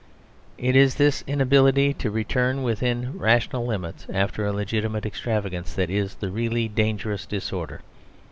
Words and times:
It 0.57 0.75
is 0.75 0.95
this 0.95 1.23
inability 1.27 1.93
to 1.93 2.09
return 2.09 2.63
within 2.63 3.15
rational 3.19 3.67
limits 3.67 4.07
after 4.11 4.43
a 4.47 4.51
legitimate 4.51 5.05
extravagance 5.05 5.75
that 5.75 5.91
is 5.91 6.15
the 6.15 6.31
really 6.31 6.67
dangerous 6.67 7.27
disorder. 7.27 7.81